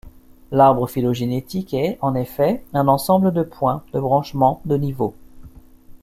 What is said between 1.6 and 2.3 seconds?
est, en